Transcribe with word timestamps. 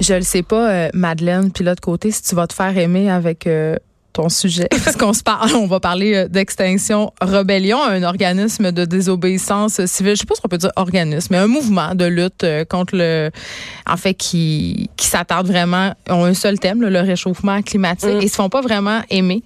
Je 0.00 0.14
le 0.14 0.22
sais 0.22 0.42
pas, 0.42 0.70
euh, 0.70 0.88
Madeleine, 0.92 1.52
puis 1.52 1.62
l'autre 1.62 1.80
côté, 1.80 2.10
si 2.10 2.20
tu 2.20 2.34
vas 2.34 2.48
te 2.48 2.52
faire 2.52 2.76
aimer 2.76 3.08
avec 3.08 3.46
euh, 3.46 3.76
ton 4.12 4.28
sujet, 4.28 4.66
parce 4.84 4.96
qu'on 4.96 5.12
se 5.12 5.22
parle, 5.22 5.54
on 5.54 5.68
va 5.68 5.78
parler 5.78 6.14
euh, 6.16 6.28
d'extinction 6.28 7.12
rébellion, 7.20 7.80
un 7.80 8.02
organisme 8.02 8.72
de 8.72 8.84
désobéissance 8.84 9.84
civile. 9.86 10.16
Je 10.16 10.20
sais 10.22 10.26
pas 10.26 10.34
si 10.34 10.40
on 10.42 10.48
peut 10.48 10.58
dire 10.58 10.72
organisme, 10.74 11.28
mais 11.30 11.38
un 11.38 11.46
mouvement 11.46 11.94
de 11.94 12.06
lutte 12.06 12.44
contre 12.68 12.96
le, 12.96 13.30
en 13.88 13.96
fait, 13.96 14.14
qui 14.14 14.90
qui 14.96 15.06
s'attarde 15.06 15.46
vraiment, 15.46 15.92
ont 16.10 16.24
un 16.24 16.34
seul 16.34 16.58
thème, 16.58 16.82
le 16.82 17.00
réchauffement 17.00 17.62
climatique, 17.62 18.08
mm. 18.08 18.20
et 18.22 18.24
ils 18.24 18.30
se 18.30 18.34
font 18.34 18.48
pas 18.48 18.62
vraiment 18.62 19.02
aimer. 19.10 19.44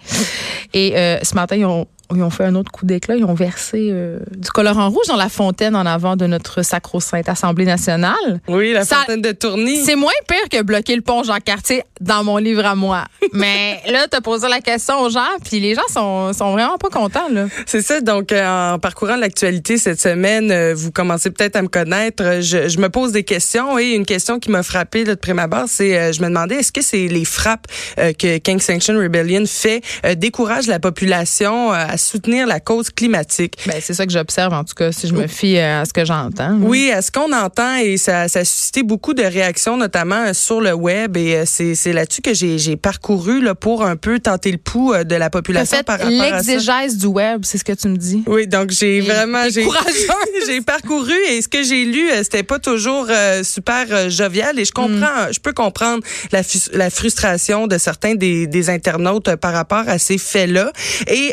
Et 0.73 0.95
ce 1.23 1.35
matin, 1.35 1.57
ils 1.57 1.67
ont 1.67 1.87
ils 2.15 2.23
ont 2.23 2.31
fait 2.31 2.45
un 2.45 2.55
autre 2.55 2.73
coup 2.73 2.87
d'éclat. 2.87 3.17
Ils 3.17 3.25
ont 3.25 3.35
versé 3.35 3.89
euh, 3.93 4.19
du 4.37 4.51
colorant 4.51 4.89
rouge 4.89 5.07
dans 5.09 5.17
la 5.17 5.29
fontaine 5.29 5.77
en 5.77 5.87
avant 5.87 6.17
de 6.17 6.27
notre 6.27 6.63
sacro-sainte 6.63 7.29
Assemblée 7.29 7.65
nationale. 7.65 8.41
Oui, 8.49 8.73
la 8.73 8.85
fontaine 8.85 9.23
de 9.23 9.33
Tourny. 9.33 9.77
C'est 9.85 9.97
moins 9.97 10.11
pire 10.29 10.49
que 10.51 10.63
bloquer 10.63 10.97
le 10.97 11.03
pont 11.03 11.23
Jean-Cartier 11.23 11.85
dans 12.01 12.25
mon 12.25 12.39
livre 12.39 12.65
à 12.65 12.75
moi. 12.75 13.05
Mais 13.33 13.81
là, 13.87 14.07
tu 14.11 14.17
as 14.17 14.21
posé 14.21 14.49
la 14.49 14.61
question 14.61 15.01
aux 15.01 15.11
gens, 15.11 15.21
puis 15.45 15.61
les 15.61 15.75
gens 15.75 15.87
sont, 15.89 16.33
sont 16.33 16.53
vraiment 16.53 16.79
pas 16.79 16.89
contents. 16.89 17.29
là. 17.31 17.47
C'est 17.67 17.83
ça. 17.83 18.01
Donc, 18.01 18.33
euh, 18.33 18.75
en 18.75 18.79
parcourant 18.79 19.17
l'actualité 19.17 19.79
cette 19.79 20.01
semaine, 20.01 20.51
euh, 20.51 20.75
vous 20.75 20.91
commencez 20.91 21.31
peut-être 21.31 21.57
à 21.57 21.63
me 21.63 21.69
connaître. 21.69 22.41
Je, 22.41 22.69
je, 22.69 22.79
me 22.79 22.89
pose 22.89 23.13
des 23.13 23.25
questions 23.25 23.79
et 23.79 23.91
une 23.91 24.07
question 24.07 24.39
qui 24.39 24.51
m'a 24.51 24.63
frappé 24.63 25.05
de 25.05 25.15
prime 25.15 25.39
abord, 25.39 25.67
c'est 25.69 26.13
je 26.13 26.23
me 26.23 26.29
demandais 26.29 26.57
est-ce 26.57 26.73
que 26.73 26.83
c'est 26.83 27.09
les 27.09 27.25
frappes 27.25 27.67
que 27.97 28.39
King 28.39 28.59
Sanction 28.59 28.95
Rebellion 28.95 29.45
fait 29.47 29.83
découragent 30.17 30.67
la 30.67 30.81
population 30.81 31.71
à 31.71 31.97
soutenir 32.01 32.47
la 32.47 32.61
cause 32.61 32.91
climatique. 32.91 33.57
Ben, 33.67 33.77
c'est 33.81 33.95
ça 33.95 34.07
que 34.07 34.13
j'observe, 34.13 34.53
en 34.53 34.65
tout 34.65 34.75
cas, 34.75 34.93
si 34.93 35.07
je 35.07 35.15
me 35.15 35.27
fie 35.27 35.57
euh, 35.57 35.83
à 35.83 35.85
ce 35.85 35.93
que 35.93 36.05
j'entends. 36.05 36.57
Oui, 36.61 36.91
à 36.91 37.03
ce 37.03 37.11
qu'on 37.11 37.33
entend 37.33 37.77
et 37.77 37.97
ça, 37.97 38.29
ça 38.29 38.41
a 38.41 38.45
suscité 38.45 38.83
beaucoup 38.83 39.15
de 39.15 39.23
réactions, 39.23 39.77
notamment 39.77 40.27
euh, 40.27 40.33
sur 40.33 40.61
le 40.61 40.73
web. 40.73 41.17
Et 41.17 41.37
euh, 41.37 41.45
c'est 41.47 41.93
là-dessus 41.93 42.23
que 42.23 42.35
j'ai 42.35 42.77
parcouru 42.77 43.41
là, 43.41 43.55
pour 43.55 43.85
un 43.85 43.97
peu 43.97 44.19
tenter 44.19 44.53
le 44.53 44.59
pouls 44.59 44.95
de 45.05 45.15
la 45.15 45.31
population 45.31 45.83
par 45.85 45.99
rapport 45.99 46.13
à 46.13 46.31
L'exégèse 46.31 46.97
du 46.97 47.07
web, 47.07 47.43
c'est 47.45 47.59
ce 47.59 47.65
que 47.65 47.73
tu 47.73 47.89
me 47.89 47.97
dis. 47.97 48.23
Oui, 48.27 48.47
donc 48.47 48.71
j'ai 48.71 49.01
vraiment 49.01 49.45
j'ai 50.47 50.61
parcouru 50.61 51.15
et 51.31 51.43
ce 51.43 51.49
que 51.49 51.63
j'ai 51.63 51.85
lu, 51.85 52.09
c'était 52.23 52.43
pas 52.43 52.59
toujours 52.59 53.07
super 53.43 54.11
jovial 54.11 54.59
et 54.59 54.65
je 54.65 54.73
comprends, 54.73 55.29
mm. 55.29 55.33
je 55.33 55.41
peux 55.41 55.53
comprendre 55.53 56.03
la, 56.33 56.43
la 56.73 56.91
frustration 56.91 57.67
de 57.67 57.79
certains 57.79 58.15
des, 58.15 58.47
des 58.47 58.71
internautes 58.71 59.37
par 59.37 59.53
rapport 59.53 59.85
à 59.89 59.99
ces 59.99 60.19
faits-là. 60.19 60.73
Et 61.07 61.33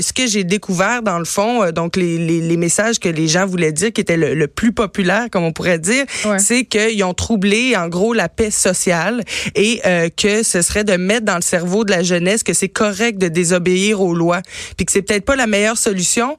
ce 0.00 0.12
que 0.12 0.26
j'ai 0.26 0.44
découvert 0.44 1.02
dans 1.02 1.18
le 1.18 1.24
fond, 1.24 1.62
euh, 1.62 1.72
donc 1.72 1.96
les, 1.96 2.18
les, 2.18 2.40
les, 2.40 2.56
messages 2.56 2.98
que 2.98 3.08
les 3.08 3.28
gens 3.28 3.46
voulaient 3.46 3.72
dire, 3.72 3.92
qui 3.92 4.00
étaient 4.00 4.16
le, 4.16 4.34
le 4.34 4.46
plus 4.46 4.72
populaire, 4.72 5.28
comme 5.30 5.44
on 5.44 5.52
pourrait 5.52 5.78
dire, 5.78 6.04
c'est 6.38 6.64
qu'ils 6.64 7.02
ont 7.04 7.14
troublé 7.14 7.76
en 7.76 7.88
gros 7.88 8.14
la 8.14 8.28
paix 8.28 8.50
sociale 8.50 9.22
et 9.54 9.80
euh, 9.86 10.08
que 10.14 10.42
ce 10.42 10.62
serait 10.62 10.84
de 10.84 10.96
mettre 10.96 11.24
dans 11.24 11.36
le 11.36 11.42
cerveau 11.42 11.84
de 11.84 11.90
la 11.90 12.02
jeunesse 12.02 12.42
que 12.42 12.52
c'est 12.52 12.68
correct 12.68 13.18
de 13.18 13.28
désobéir 13.28 14.00
aux 14.00 14.14
lois, 14.14 14.42
puis 14.76 14.86
que 14.86 14.92
c'est 14.92 15.02
peut-être 15.02 15.24
pas 15.24 15.36
la 15.36 15.46
meilleure 15.46 15.78
solution 15.78 16.36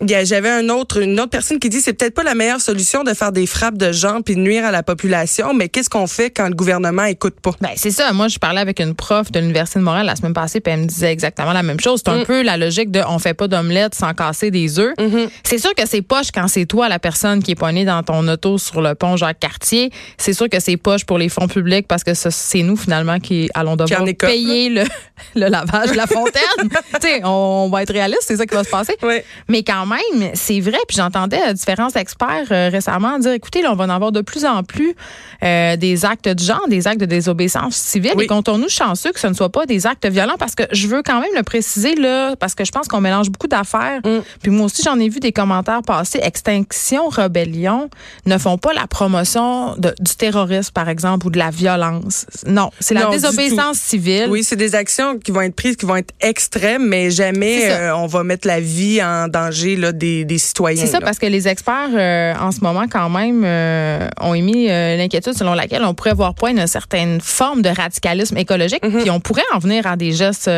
j'avais 0.00 0.50
un 0.50 0.68
autre, 0.68 1.02
une 1.02 1.18
autre 1.20 1.30
personne 1.30 1.58
qui 1.58 1.68
dit 1.68 1.80
c'est 1.80 1.92
peut-être 1.92 2.14
pas 2.14 2.22
la 2.22 2.34
meilleure 2.34 2.60
solution 2.60 3.04
de 3.04 3.14
faire 3.14 3.32
des 3.32 3.46
frappes 3.46 3.78
de 3.78 3.92
gens 3.92 4.20
puis 4.22 4.34
de 4.34 4.40
nuire 4.40 4.64
à 4.64 4.70
la 4.70 4.82
population, 4.82 5.54
mais 5.54 5.68
qu'est-ce 5.68 5.90
qu'on 5.90 6.06
fait 6.06 6.30
quand 6.30 6.48
le 6.48 6.54
gouvernement 6.54 7.04
écoute 7.04 7.34
pas? 7.40 7.52
Ben, 7.60 7.70
c'est 7.76 7.90
ça. 7.90 8.12
Moi, 8.12 8.28
je 8.28 8.38
parlais 8.38 8.60
avec 8.60 8.80
une 8.80 8.94
prof 8.94 9.30
de 9.30 9.40
l'Université 9.40 9.78
de 9.78 9.84
Montréal 9.84 10.06
la 10.06 10.16
semaine 10.16 10.34
passée 10.34 10.60
puis 10.60 10.72
elle 10.72 10.80
me 10.80 10.86
disait 10.86 11.12
exactement 11.12 11.52
la 11.52 11.62
même 11.62 11.80
chose. 11.80 12.00
C'est 12.04 12.10
un 12.10 12.20
mm. 12.20 12.24
peu 12.24 12.42
la 12.42 12.56
logique 12.56 12.90
de 12.90 13.00
on 13.08 13.18
fait 13.18 13.34
pas 13.34 13.48
d'omelette 13.48 13.94
sans 13.94 14.12
casser 14.14 14.50
des 14.50 14.78
œufs. 14.78 14.94
Mm-hmm. 14.98 15.28
C'est 15.44 15.58
sûr 15.58 15.74
que 15.74 15.86
c'est 15.86 16.02
poche 16.02 16.28
quand 16.32 16.48
c'est 16.48 16.66
toi 16.66 16.88
la 16.88 16.98
personne 16.98 17.42
qui 17.42 17.52
est 17.52 17.56
poignée 17.56 17.84
dans 17.84 18.02
ton 18.02 18.26
auto 18.28 18.58
sur 18.58 18.80
le 18.80 18.94
pont 18.94 19.16
Jacques-Cartier. 19.16 19.90
C'est 20.18 20.32
sûr 20.32 20.48
que 20.48 20.60
c'est 20.60 20.76
poche 20.76 21.04
pour 21.04 21.18
les 21.18 21.28
fonds 21.28 21.48
publics 21.48 21.86
parce 21.86 22.04
que 22.04 22.14
c'est 22.14 22.62
nous 22.62 22.76
finalement 22.76 23.18
qui 23.18 23.50
allons 23.54 23.76
devoir 23.76 24.04
payer 24.18 24.68
le, 24.68 24.84
le, 25.34 25.48
lavage 25.48 25.90
de 25.90 25.96
la 25.96 26.06
fontaine. 26.06 26.42
tu 26.68 27.00
sais, 27.00 27.20
on, 27.24 27.68
va 27.70 27.82
être 27.82 27.92
réaliste, 27.92 28.22
c'est 28.26 28.36
ça 28.36 28.46
qui 28.46 28.54
va 28.54 28.64
se 28.64 28.70
passer. 28.70 28.96
Oui. 29.02 29.16
Mais 29.48 29.62
quand 29.62 29.81
même, 29.86 30.30
c'est 30.34 30.60
vrai. 30.60 30.78
Puis 30.88 30.96
j'entendais 30.96 31.40
euh, 31.48 31.52
différents 31.52 31.90
experts 31.90 32.46
euh, 32.50 32.68
récemment 32.70 33.18
dire, 33.18 33.32
écoutez, 33.32 33.62
là, 33.62 33.72
on 33.72 33.76
va 33.76 33.84
en 33.84 33.90
avoir 33.90 34.12
de 34.12 34.20
plus 34.20 34.44
en 34.44 34.62
plus 34.62 34.94
euh, 35.42 35.76
des 35.76 36.04
actes 36.04 36.28
de 36.28 36.42
genre, 36.42 36.66
des 36.68 36.86
actes 36.86 37.00
de 37.00 37.06
désobéissance 37.06 37.76
civile. 37.76 38.12
Et 38.18 38.26
comptons-nous 38.26 38.68
chanceux 38.68 39.12
que 39.12 39.20
ce 39.20 39.26
ne 39.26 39.34
soit 39.34 39.50
pas 39.50 39.66
des 39.66 39.86
actes 39.86 40.06
violents 40.06 40.36
parce 40.38 40.54
que 40.54 40.64
je 40.72 40.86
veux 40.88 41.02
quand 41.02 41.20
même 41.20 41.30
le 41.36 41.42
préciser 41.42 41.94
là, 41.94 42.36
parce 42.36 42.54
que 42.54 42.64
je 42.64 42.72
pense 42.72 42.88
qu'on 42.88 43.00
mélange 43.00 43.30
beaucoup 43.30 43.48
d'affaires. 43.48 44.00
Mm. 44.04 44.20
Puis 44.42 44.50
moi 44.50 44.66
aussi, 44.66 44.82
j'en 44.82 44.98
ai 44.98 45.08
vu 45.08 45.20
des 45.20 45.32
commentaires 45.32 45.82
passer. 45.82 46.20
Extinction, 46.22 47.08
rébellion 47.08 47.88
ne 48.26 48.38
font 48.38 48.58
pas 48.58 48.72
la 48.72 48.86
promotion 48.86 49.74
de, 49.76 49.94
du 49.98 50.14
terrorisme, 50.16 50.72
par 50.72 50.88
exemple, 50.88 51.26
ou 51.26 51.30
de 51.30 51.38
la 51.38 51.50
violence. 51.50 52.26
Non, 52.46 52.70
c'est 52.80 52.94
la 52.94 53.06
désobéissance 53.06 53.78
civile. 53.78 54.26
Oui, 54.28 54.44
c'est 54.44 54.56
des 54.56 54.74
actions 54.74 55.18
qui 55.18 55.30
vont 55.30 55.42
être 55.42 55.56
prises, 55.56 55.76
qui 55.76 55.86
vont 55.86 55.96
être 55.96 56.14
extrêmes, 56.20 56.86
mais 56.86 57.10
jamais 57.10 57.90
on 57.94 58.06
va 58.06 58.24
mettre 58.24 58.46
la 58.46 58.60
vie 58.60 59.02
en 59.02 59.28
danger 59.28 59.71
là, 59.76 59.92
des 59.92 60.24
des, 60.24 60.38
citoyens. 60.38 60.80
C'est 60.80 60.90
ça, 60.90 61.00
parce 61.00 61.18
que 61.18 61.26
les 61.26 61.48
experts, 61.48 61.90
euh, 61.94 62.34
en 62.38 62.52
ce 62.52 62.60
moment, 62.60 62.84
quand 62.90 63.08
même, 63.08 63.42
euh, 63.44 64.08
ont 64.20 64.34
émis 64.34 64.70
euh, 64.70 64.96
l'inquiétude 64.96 65.34
selon 65.34 65.54
laquelle 65.54 65.84
on 65.84 65.94
pourrait 65.94 66.14
voir 66.14 66.34
point 66.34 66.50
une 66.50 66.66
certaine 66.66 67.20
forme 67.20 67.62
de 67.62 67.68
radicalisme 67.68 68.36
écologique, 68.36 68.82
mm-hmm. 68.84 69.00
puis 69.00 69.10
on 69.10 69.20
pourrait 69.20 69.42
en 69.54 69.58
venir 69.58 69.86
à 69.86 69.96
des 69.96 70.12
gestes 70.12 70.50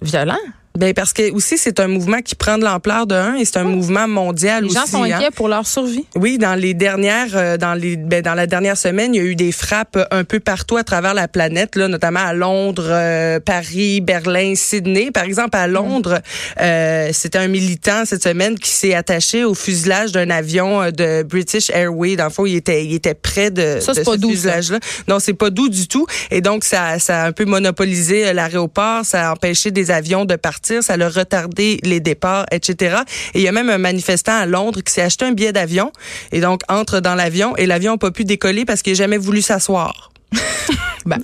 violents. 0.00 0.36
Ben 0.78 0.94
parce 0.94 1.12
que 1.12 1.30
aussi 1.32 1.58
c'est 1.58 1.80
un 1.80 1.88
mouvement 1.88 2.22
qui 2.22 2.34
prend 2.34 2.56
de 2.56 2.64
l'ampleur 2.64 3.06
de 3.06 3.14
un 3.14 3.34
et 3.34 3.44
c'est 3.44 3.58
un 3.58 3.64
mouvement 3.64 4.08
mondial 4.08 4.64
aussi. 4.64 4.74
Les 4.74 4.80
gens 4.80 4.86
sont 4.86 5.02
hein. 5.02 5.12
inquiets 5.12 5.30
pour 5.30 5.48
leur 5.48 5.66
survie. 5.66 6.06
Oui, 6.16 6.38
dans 6.38 6.54
les 6.54 6.72
dernières 6.72 7.36
euh, 7.36 7.58
dans 7.58 7.74
les 7.74 7.96
ben, 7.96 8.22
dans 8.22 8.32
la 8.32 8.46
dernière 8.46 8.78
semaine, 8.78 9.14
il 9.14 9.18
y 9.18 9.20
a 9.20 9.24
eu 9.24 9.36
des 9.36 9.52
frappes 9.52 9.98
un 10.10 10.24
peu 10.24 10.40
partout 10.40 10.78
à 10.78 10.84
travers 10.84 11.12
la 11.12 11.28
planète 11.28 11.76
là, 11.76 11.88
notamment 11.88 12.20
à 12.24 12.32
Londres, 12.32 12.88
euh, 12.88 13.38
Paris, 13.38 14.00
Berlin, 14.00 14.54
Sydney. 14.56 15.10
Par 15.10 15.24
exemple, 15.24 15.56
à 15.58 15.66
Londres, 15.66 16.22
euh, 16.60 17.10
c'était 17.12 17.38
un 17.38 17.48
militant 17.48 18.04
cette 18.06 18.22
semaine 18.22 18.58
qui 18.58 18.70
s'est 18.70 18.94
attaché 18.94 19.44
au 19.44 19.54
fuselage 19.54 20.12
d'un 20.12 20.30
avion 20.30 20.90
de 20.90 21.22
British 21.22 21.68
Airways. 21.68 22.16
Dans 22.16 22.24
le 22.24 22.30
fond, 22.30 22.46
il 22.46 22.56
était 22.56 22.84
il 22.84 22.94
était 22.94 23.14
près 23.14 23.50
de, 23.50 23.78
ça, 23.80 23.92
de 23.92 24.02
ce 24.02 24.18
fuselage 24.18 24.72
là. 24.72 24.78
Non, 25.06 25.18
c'est 25.18 25.34
pas 25.34 25.50
doux 25.50 25.68
du 25.68 25.86
tout 25.86 26.06
et 26.30 26.40
donc 26.40 26.64
ça 26.64 26.98
ça 26.98 27.24
a 27.24 27.26
un 27.26 27.32
peu 27.32 27.44
monopolisé 27.44 28.32
l'aéroport, 28.32 29.04
ça 29.04 29.28
a 29.28 29.32
empêché 29.32 29.70
des 29.70 29.90
avions 29.90 30.24
de 30.24 30.36
partir 30.36 30.61
ça 30.66 30.94
a 30.94 31.08
retardé 31.08 31.78
les 31.82 32.00
départs, 32.00 32.46
etc. 32.50 32.98
Et 33.34 33.40
il 33.40 33.42
y 33.42 33.48
a 33.48 33.52
même 33.52 33.70
un 33.70 33.78
manifestant 33.78 34.36
à 34.36 34.46
Londres 34.46 34.80
qui 34.82 34.92
s'est 34.92 35.02
acheté 35.02 35.24
un 35.24 35.32
billet 35.32 35.52
d'avion 35.52 35.92
et 36.30 36.40
donc 36.40 36.60
entre 36.68 37.00
dans 37.00 37.14
l'avion 37.14 37.56
et 37.56 37.66
l'avion 37.66 37.92
n'a 37.92 37.98
pas 37.98 38.10
pu 38.10 38.24
décoller 38.24 38.64
parce 38.64 38.82
qu'il 38.82 38.92
n'a 38.92 38.98
jamais 38.98 39.18
voulu 39.18 39.42
s'asseoir. 39.42 40.11
Ben. 41.06 41.18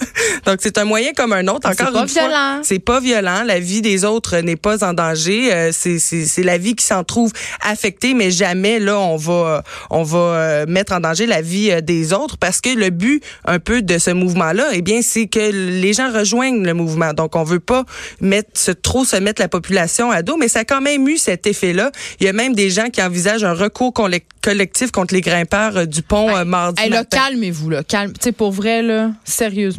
Donc 0.45 0.59
c'est 0.61 0.79
un 0.79 0.85
moyen 0.85 1.13
comme 1.13 1.33
un 1.33 1.47
autre. 1.49 1.69
Encore 1.69 1.93
pas 1.93 2.05
violent. 2.05 2.61
c'est 2.63 2.79
pas 2.79 3.01
violent. 3.01 3.43
La 3.45 3.61
vie 3.61 3.83
des 3.83 4.05
autres 4.05 4.39
n'est 4.39 4.57
pas 4.57 4.85
en 4.85 4.93
danger. 4.93 5.53
Euh, 5.53 5.71
c'est 5.73 6.43
la 6.43 6.59
vie 6.59 6.75
qui 6.75 6.85
s'en 6.85 7.05
trouve 7.05 7.33
affectée, 7.61 8.15
mais 8.15 8.31
jamais 8.31 8.79
là 8.79 8.99
on 8.99 9.17
va 9.17 9.63
on 9.91 10.03
va 10.03 10.19
euh, 10.19 10.67
mettre 10.67 10.93
en 10.93 11.01
danger 11.01 11.27
la 11.27 11.43
vie 11.43 11.71
euh, 11.71 11.81
des 11.81 12.13
autres 12.13 12.37
parce 12.39 12.61
que 12.61 12.71
le 12.71 12.91
but 12.91 13.23
un 13.45 13.59
peu 13.59 13.83
de 13.83 13.99
ce 13.99 14.11
mouvement 14.11 14.53
là, 14.53 14.67
eh 14.73 14.83
bien 14.83 15.01
c'est 15.03 15.27
que 15.27 15.51
les 15.51 15.93
gens 15.93 16.13
rejoignent 16.13 16.65
le 16.65 16.75
mouvement. 16.75 17.13
Donc 17.13 17.37
on 17.37 17.45
veut 17.45 17.61
pas 17.61 17.85
mettre 18.21 18.51
se, 18.55 18.73
trop 18.73 19.05
se 19.05 19.17
mettre 19.17 19.41
la 19.41 19.49
population 19.49 20.11
à 20.11 20.23
dos, 20.23 20.37
mais 20.37 20.49
ça 20.49 20.61
a 20.61 20.65
quand 20.65 20.81
même 20.81 21.07
eu 21.09 21.19
cet 21.19 21.47
effet 21.47 21.73
là. 21.73 21.93
Il 22.21 22.27
y 22.27 22.29
a 22.29 22.33
même 22.33 22.55
des 22.55 22.71
gens 22.71 22.89
qui 22.91 23.03
envisagent 23.03 23.45
un 23.45 23.55
recours 23.55 23.93
collectif 23.93 24.91
contre 24.91 25.15
les 25.15 25.21
grimpeurs 25.21 25.87
du 25.87 26.03
pont 26.03 26.45
mardi 26.45 26.83
hey, 26.83 26.93
calmez-vous 27.11 27.71
là, 27.71 27.85
calme. 27.85 28.13
Tu 28.13 28.25
sais 28.25 28.33
pour 28.33 28.51
vrai 28.51 28.83
là, 28.83 28.98
sérieux 29.25 29.73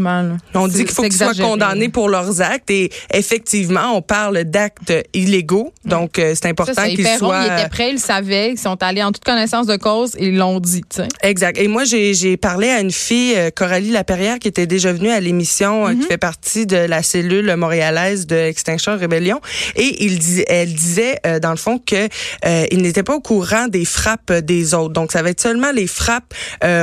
on 0.53 0.67
dit 0.67 0.85
qu'il 0.85 0.93
faut 0.93 1.03
qu'ils 1.03 1.13
soient 1.13 1.33
condamnés 1.33 1.89
pour 1.89 2.09
leurs 2.09 2.41
actes 2.41 2.69
et 2.69 2.91
effectivement, 3.13 3.95
on 3.95 4.01
parle 4.01 4.43
d'actes 4.43 4.93
illégaux. 5.13 5.73
Donc, 5.85 6.19
euh, 6.19 6.33
c'est 6.35 6.47
important 6.47 6.83
qu'ils 6.85 7.07
soient. 7.07 7.45
Ils 7.45 7.59
étaient 7.59 7.69
prêts, 7.69 7.91
ils 7.91 7.99
savaient, 7.99 8.51
ils 8.51 8.57
sont 8.57 8.81
allés 8.81 9.03
en 9.03 9.11
toute 9.11 9.23
connaissance 9.23 9.67
de 9.67 9.75
cause 9.75 10.15
et 10.17 10.27
ils 10.27 10.37
l'ont 10.37 10.59
dit. 10.59 10.83
Exact. 11.21 11.57
Et 11.57 11.67
moi, 11.67 11.83
j'ai 11.83 12.37
parlé 12.37 12.69
à 12.69 12.81
une 12.81 12.91
fille, 12.91 13.35
euh, 13.35 13.49
Coralie 13.53 13.91
Laperrière, 13.91 14.39
qui 14.39 14.47
était 14.47 14.67
déjà 14.67 14.93
venue 14.93 15.09
à 15.09 15.19
l'émission, 15.19 15.87
euh, 15.87 15.91
qui 15.91 15.97
mhm. 15.97 16.03
fait 16.03 16.17
partie 16.17 16.65
de 16.65 16.77
la 16.77 17.03
cellule 17.03 17.55
montréalaise 17.55 18.27
de 18.27 18.35
Extinction 18.35 18.97
Rébellion. 18.97 19.39
Et 19.75 20.05
il 20.05 20.19
elle 20.47 20.73
disait, 20.73 21.19
dans 21.41 21.51
le 21.51 21.57
fond, 21.57 21.79
que 21.79 22.07
il 22.71 22.81
n'était 22.81 23.03
pas 23.03 23.15
au 23.15 23.21
courant 23.21 23.67
des 23.67 23.85
frappes 23.85 24.31
des 24.31 24.73
autres. 24.73 24.93
Donc, 24.93 25.11
ça 25.11 25.21
va 25.21 25.29
être 25.29 25.41
seulement 25.41 25.71
les 25.71 25.87
frappes 25.87 26.33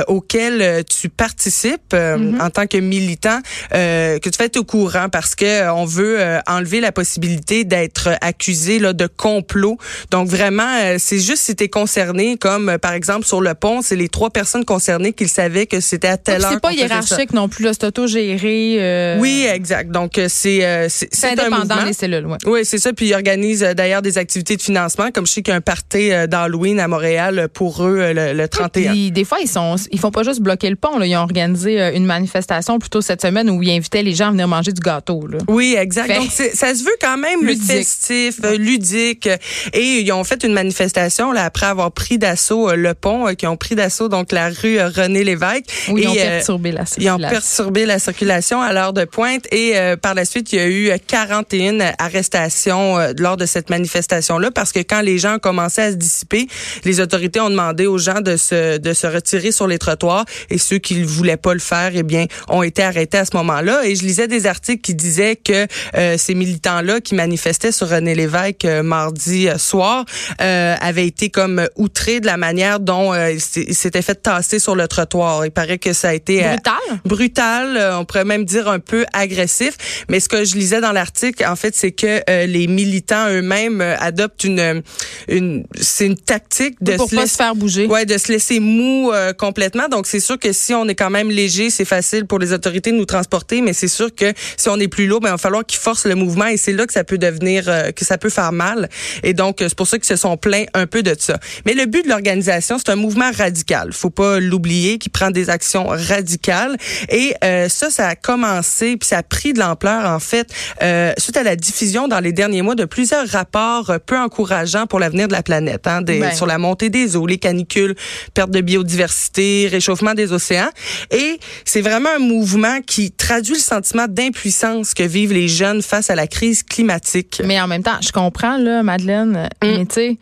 auxquelles 0.07 0.83
tu 0.85 1.09
participes 1.09 1.95
mhm. 2.33 2.41
en 2.41 2.49
tant 2.49 2.67
que 2.67 2.77
militant 2.77 2.97
militants 3.07 3.39
que 3.71 4.29
tu 4.29 4.37
fais 4.37 4.57
au 4.57 4.63
courant 4.63 5.07
parce 5.09 5.35
que 5.35 5.69
on 5.71 5.85
veut 5.85 6.19
enlever 6.47 6.79
la 6.79 6.91
possibilité 6.91 7.63
d'être 7.63 8.09
accusé 8.21 8.79
là, 8.79 8.93
de 8.93 9.07
complot. 9.07 9.77
Donc 10.11 10.27
vraiment, 10.27 10.97
c'est 10.97 11.19
juste 11.19 11.43
si 11.43 11.55
tu 11.55 11.65
es 11.65 11.69
concerné, 11.69 12.37
comme 12.37 12.77
par 12.81 12.93
exemple 12.93 13.25
sur 13.25 13.41
le 13.41 13.53
pont, 13.53 13.81
c'est 13.81 13.95
les 13.95 14.09
trois 14.09 14.29
personnes 14.29 14.65
concernées 14.65 15.13
qui 15.13 15.27
savaient 15.27 15.67
que 15.67 15.79
c'était 15.79 16.07
à 16.07 16.17
telle 16.17 16.43
heure. 16.43 16.51
C'est 16.51 16.59
pas 16.59 16.73
hiérarchique 16.73 17.33
non 17.33 17.49
plus, 17.49 17.65
c'est 17.65 17.85
auto-géré. 17.85 19.17
Oui, 19.19 19.47
exact. 19.51 19.91
Donc 19.91 20.19
c'est 20.27 20.87
c'est 20.89 21.25
indépendant 21.25 21.85
les 21.85 21.93
cellules. 21.93 22.25
Ouais. 22.25 22.37
Oui, 22.45 22.59
c'est 22.63 22.79
ça. 22.79 22.93
Puis 22.93 23.07
ils 23.07 23.13
organisent 23.13 23.61
d'ailleurs 23.75 24.01
des 24.01 24.17
activités 24.17 24.55
de 24.55 24.61
financement, 24.61 25.11
comme 25.11 25.25
je 25.27 25.33
sais 25.33 25.41
qu'il 25.41 25.51
y 25.51 25.53
a 25.53 25.57
un 25.57 25.61
party 25.61 26.09
d'Halloween 26.27 26.79
à 26.79 26.87
Montréal 26.87 27.47
pour 27.53 27.83
eux 27.83 28.13
le, 28.13 28.47
31. 28.47 28.91
Puis, 28.91 29.11
des 29.11 29.23
fois, 29.23 29.39
ils 29.41 29.49
sont, 29.49 29.75
ils 29.91 29.99
font 29.99 30.11
pas 30.11 30.23
juste 30.23 30.41
bloquer 30.41 30.69
le 30.69 30.75
pont. 30.75 30.97
Là. 30.97 31.05
Ils 31.05 31.15
ont 31.15 31.21
organisé 31.21 31.95
une 31.95 32.05
manifestation 32.17 32.79
plutôt 32.79 33.01
cette 33.01 33.21
semaine 33.21 33.49
où 33.49 33.61
ils 33.61 33.71
invitaient 33.71 34.03
les 34.03 34.13
gens 34.13 34.27
à 34.27 34.31
venir 34.31 34.47
manger 34.47 34.71
du 34.71 34.81
gâteau. 34.81 35.25
Là. 35.27 35.39
Oui, 35.47 35.75
exact. 35.77 36.13
Donc 36.15 36.31
ça 36.31 36.73
se 36.75 36.83
veut 36.83 36.97
quand 37.01 37.17
même 37.17 37.43
ludique. 37.43 37.63
festif, 37.63 38.39
ludique. 38.57 39.29
Et 39.73 40.01
ils 40.01 40.11
ont 40.11 40.23
fait 40.23 40.43
une 40.43 40.53
manifestation 40.53 41.31
là 41.31 41.45
après 41.45 41.67
avoir 41.67 41.91
pris 41.91 42.17
d'assaut 42.17 42.75
le 42.75 42.93
pont, 42.93 43.33
qui 43.35 43.47
ont 43.47 43.57
pris 43.57 43.75
d'assaut 43.75 44.09
donc 44.09 44.31
la 44.31 44.49
rue 44.49 44.79
René 44.79 45.23
Lévesque. 45.23 45.65
Où 45.89 45.97
ils 45.97 46.07
ont 46.07 46.13
perturbé 46.13 46.71
la 46.71 46.85
circulation. 46.85 47.17
Ils 47.19 47.25
ont 47.25 47.29
perturbé 47.29 47.85
la 47.85 47.99
circulation 47.99 48.61
à 48.61 48.73
l'heure 48.73 48.93
de 48.93 49.05
pointe. 49.05 49.45
Et 49.51 49.73
par 50.01 50.13
la 50.13 50.25
suite, 50.25 50.51
il 50.53 50.55
y 50.57 50.61
a 50.61 50.67
eu 50.67 50.91
41 51.07 51.93
arrestations 51.99 52.97
lors 53.17 53.37
de 53.37 53.45
cette 53.45 53.69
manifestation-là 53.69 54.51
parce 54.51 54.71
que 54.71 54.79
quand 54.79 55.01
les 55.01 55.17
gens 55.17 55.39
commençaient 55.39 55.83
à 55.83 55.91
se 55.91 55.97
dissiper, 55.97 56.47
les 56.83 56.99
autorités 56.99 57.39
ont 57.39 57.49
demandé 57.49 57.85
aux 57.85 57.97
gens 57.97 58.21
de 58.21 58.37
se, 58.37 58.77
de 58.77 58.93
se 58.93 59.07
retirer 59.07 59.51
sur 59.51 59.67
les 59.67 59.77
trottoirs 59.77 60.25
et 60.49 60.57
ceux 60.57 60.77
qui 60.77 60.95
ne 60.95 61.05
voulaient 61.05 61.37
pas 61.37 61.53
le 61.53 61.59
faire, 61.59 61.95
eh 61.97 62.03
bien, 62.03 62.25
ont 62.49 62.63
été 62.63 62.83
arrêtés 62.83 63.17
à 63.17 63.25
ce 63.25 63.35
moment-là. 63.37 63.85
Et 63.85 63.95
je 63.95 64.03
lisais 64.03 64.27
des 64.27 64.45
articles 64.45 64.81
qui 64.81 64.95
disaient 64.95 65.35
que 65.35 65.67
euh, 65.95 66.15
ces 66.17 66.35
militants-là 66.35 67.01
qui 67.01 67.15
manifestaient 67.15 67.71
sur 67.71 67.89
René 67.89 68.15
Lévesque 68.15 68.65
euh, 68.65 68.83
mardi 68.83 69.47
euh, 69.47 69.57
soir 69.57 70.05
avaient 70.39 71.07
été 71.07 71.29
comme 71.29 71.67
outrés 71.75 72.19
de 72.19 72.25
la 72.25 72.37
manière 72.37 72.79
dont 72.79 73.13
ils 73.13 73.41
s'étaient 73.41 74.01
fait 74.01 74.15
tasser 74.15 74.59
sur 74.59 74.75
le 74.75 74.87
trottoir. 74.87 75.45
Il 75.45 75.51
paraît 75.51 75.77
que 75.77 75.93
ça 75.93 76.09
a 76.09 76.13
été 76.13 76.41
brutal. 76.43 76.99
brutal, 77.05 77.95
on 77.99 78.05
pourrait 78.05 78.25
même 78.25 78.45
dire 78.45 78.67
un 78.67 78.79
peu 78.79 79.05
agressif. 79.13 80.05
Mais 80.09 80.19
ce 80.19 80.29
que 80.29 80.43
je 80.45 80.55
lisais 80.55 80.81
dans 80.81 80.91
l'article, 80.91 81.45
en 81.45 81.55
fait, 81.55 81.75
c'est 81.75 81.91
que 81.91 82.21
les 82.45 82.67
militants 82.67 83.29
eux-mêmes 83.29 83.81
adoptent 83.81 84.43
une, 84.43 84.83
une 85.27 85.65
c'est 85.79 86.05
une 86.05 86.17
tactique 86.17 86.81
de 86.81 86.95
pour 86.95 87.09
pas 87.09 87.27
se 87.27 87.35
faire 87.35 87.55
bouger. 87.55 87.87
Ouais, 87.87 88.05
de 88.05 88.17
se 88.17 88.31
laisser 88.31 88.59
mou 88.59 89.11
complètement. 89.37 89.87
Donc 89.89 90.07
c'est 90.07 90.19
sûr 90.19 90.37
que 90.39 90.51
si 90.53 90.73
on 90.73 90.87
est 90.87 90.95
quand 90.95 91.09
même 91.09 91.29
léger, 91.29 91.69
c'est 91.69 91.85
facile 91.87 92.25
pour 92.25 92.39
les 92.39 92.53
autorités 92.53 92.91
de 92.91 92.97
nous 92.97 93.05
transporter, 93.05 93.61
mais 93.61 93.73
c'est 93.73 93.87
sûr 93.87 94.13
que 94.13 94.33
si 94.57 94.69
on 94.69 94.79
est 94.79 94.87
plus 94.87 95.07
lourd, 95.07 95.19
ben 95.19 95.29
il 95.29 95.31
va 95.31 95.37
falloir 95.37 95.65
qu'ils 95.65 95.79
forcent 95.79 96.05
le 96.05 96.15
mouvement 96.15 96.47
et 96.47 96.57
c'est 96.57 96.73
là 96.73 96.85
que 96.85 96.93
ça 96.93 97.03
peut 97.03 97.17
devenir 97.17 97.65
que 97.95 98.05
ça 98.05 98.17
peut 98.17 98.29
faire 98.29 98.51
mal. 98.51 98.89
Et 99.23 99.33
donc 99.33 99.57
c'est 99.59 99.75
pour 99.75 99.87
ça 99.87 99.97
qu'ils 99.97 100.07
se 100.07 100.15
sont 100.15 100.37
plaints 100.37 100.65
un 100.73 100.87
peu 100.87 101.03
de 101.03 101.15
ça. 101.17 101.39
Mais 101.65 101.73
le 101.73 101.85
but 101.85 102.03
de 102.03 102.09
l'organisation, 102.09 102.77
c'est 102.77 102.91
un 102.91 102.95
mouvement 102.95 103.31
radical. 103.35 103.93
Faut 103.93 104.09
pas 104.09 104.39
l'oublier, 104.39 104.97
qui 104.97 105.09
prend 105.09 105.31
des 105.31 105.49
actions 105.49 105.87
radicales. 105.87 106.77
Et 107.09 107.33
ça, 107.69 107.89
ça 107.89 108.07
a 108.07 108.15
commencé 108.15 108.97
puis 108.97 109.07
ça 109.07 109.19
a 109.19 109.23
pris 109.23 109.53
de 109.53 109.59
l'ampleur 109.59 110.09
en 110.09 110.19
fait 110.19 110.51
euh, 110.81 111.13
suite 111.17 111.37
à 111.37 111.43
la 111.43 111.55
diffusion 111.55 112.07
dans 112.07 112.19
les 112.19 112.31
derniers 112.31 112.61
mois 112.61 112.75
de 112.75 112.85
plusieurs 112.85 113.27
rapports 113.27 113.93
peu 114.05 114.17
encourageants 114.17 114.87
pour 114.87 114.99
l'avenir 114.99 115.27
de 115.27 115.33
la 115.33 115.43
planète, 115.43 115.87
hein, 115.87 116.01
des, 116.01 116.31
sur 116.33 116.45
la 116.45 116.57
montée 116.57 116.89
des 116.89 117.15
eaux, 117.15 117.27
les 117.27 117.37
canicules, 117.37 117.95
perte 118.33 118.51
de 118.51 118.61
biodiversité, 118.61 119.67
réchauffement 119.69 120.13
des 120.13 120.31
océans. 120.31 120.69
Et 121.11 121.39
c'est 121.65 121.76
vraiment 121.81 122.09
un 122.15 122.19
mouvement 122.19 122.81
qui 122.85 123.11
traduit 123.11 123.55
le 123.55 123.59
sentiment 123.59 124.05
d'impuissance 124.07 124.93
que 124.93 125.03
vivent 125.03 125.33
les 125.33 125.47
jeunes 125.47 125.81
face 125.81 126.09
à 126.09 126.15
la 126.15 126.27
crise 126.27 126.63
climatique. 126.63 127.41
Mais 127.45 127.59
en 127.59 127.67
même 127.67 127.83
temps, 127.83 127.97
je 128.01 128.11
comprends 128.11 128.57
là, 128.57 128.83
Madeleine, 128.83 129.49
mm. 129.61 129.67
mais 129.67 129.85
tu 129.85 129.93
sais. 129.93 130.17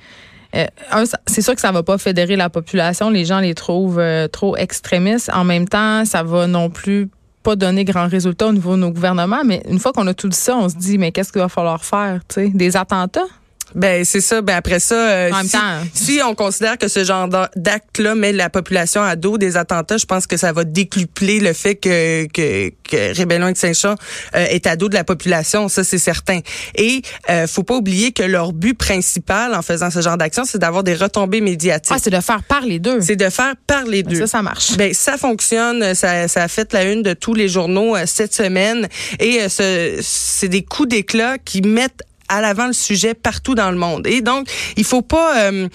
Euh, 0.55 1.05
c'est 1.27 1.41
sûr 1.41 1.53
que 1.53 1.61
ça 1.61 1.71
va 1.71 1.83
pas 1.83 1.97
fédérer 1.97 2.35
la 2.37 2.49
population. 2.49 3.09
Les 3.09 3.25
gens 3.25 3.39
les 3.39 3.53
trouvent 3.53 3.99
euh, 3.99 4.27
trop 4.27 4.55
extrémistes. 4.55 5.29
En 5.33 5.43
même 5.43 5.67
temps, 5.67 6.05
ça 6.05 6.23
va 6.23 6.47
non 6.47 6.69
plus 6.69 7.09
pas 7.43 7.55
donner 7.55 7.83
grand 7.83 8.07
résultat 8.07 8.47
au 8.47 8.53
niveau 8.53 8.75
de 8.75 8.81
nos 8.81 8.91
gouvernements. 8.91 9.43
Mais 9.45 9.61
une 9.69 9.79
fois 9.79 9.91
qu'on 9.91 10.07
a 10.07 10.13
tout 10.13 10.29
dit 10.29 10.37
ça, 10.37 10.55
on 10.55 10.69
se 10.69 10.75
dit, 10.75 10.97
mais 10.97 11.11
qu'est-ce 11.11 11.31
qu'il 11.31 11.41
va 11.41 11.49
falloir 11.49 11.83
faire? 11.83 12.21
Des 12.37 12.77
attentats? 12.77 13.27
Ben 13.73 14.05
c'est 14.05 14.21
ça. 14.21 14.41
Ben 14.41 14.55
après 14.55 14.79
ça, 14.79 14.95
euh, 14.95 15.31
en 15.31 15.37
même 15.37 15.45
si, 15.45 15.51
temps. 15.51 15.79
si 15.93 16.19
on 16.23 16.35
considère 16.35 16.77
que 16.77 16.87
ce 16.87 17.03
genre 17.03 17.27
d'acte-là 17.55 18.15
met 18.15 18.31
la 18.31 18.49
population 18.49 19.01
à 19.01 19.15
dos 19.15 19.37
des 19.37 19.57
attentats, 19.57 19.97
je 19.97 20.05
pense 20.05 20.27
que 20.27 20.37
ça 20.37 20.53
va 20.53 20.63
décupler 20.63 21.39
le 21.39 21.53
fait 21.53 21.75
que 21.75 22.25
que, 22.27 22.69
que 22.89 23.15
Rébellion 23.15 23.47
Extinction 23.47 23.95
euh, 24.35 24.45
est 24.45 24.67
à 24.67 24.75
dos 24.75 24.89
de 24.89 24.95
la 24.95 25.03
population. 25.03 25.67
Ça 25.67 25.83
c'est 25.83 25.97
certain. 25.97 26.39
Et 26.75 27.01
euh, 27.29 27.47
faut 27.47 27.63
pas 27.63 27.75
oublier 27.75 28.11
que 28.11 28.23
leur 28.23 28.53
but 28.53 28.77
principal 28.77 29.55
en 29.55 29.61
faisant 29.61 29.89
ce 29.89 30.01
genre 30.01 30.17
d'action, 30.17 30.43
c'est 30.45 30.59
d'avoir 30.59 30.83
des 30.83 30.95
retombées 30.95 31.41
médiatiques. 31.41 31.93
Ah, 31.95 31.99
c'est 32.01 32.11
de 32.11 32.21
faire 32.21 32.43
parler 32.43 32.79
d'eux. 32.79 32.99
C'est 33.01 33.15
de 33.15 33.29
faire 33.29 33.55
parler 33.67 34.03
d'eux. 34.03 34.19
Ça, 34.21 34.27
ça 34.27 34.41
marche. 34.41 34.77
Ben 34.77 34.93
ça 34.93 35.17
fonctionne. 35.17 35.93
Ça, 35.95 36.27
ça 36.27 36.43
a 36.43 36.47
fait 36.47 36.71
la 36.73 36.83
une 36.83 37.01
de 37.01 37.13
tous 37.13 37.33
les 37.33 37.47
journaux 37.47 37.95
euh, 37.95 38.03
cette 38.05 38.33
semaine. 38.33 38.87
Et 39.19 39.41
euh, 39.41 39.99
c'est 40.01 40.47
des 40.47 40.63
coups 40.63 40.89
d'éclat 40.89 41.37
qui 41.37 41.61
mettent 41.61 42.03
à 42.27 42.41
l'avant 42.41 42.67
le 42.67 42.73
sujet 42.73 43.13
partout 43.13 43.55
dans 43.55 43.71
le 43.71 43.77
monde. 43.77 44.07
Et 44.07 44.21
donc, 44.21 44.49
il 44.77 44.83
faut 44.83 45.01
pas... 45.01 45.49
Euh, 45.49 45.67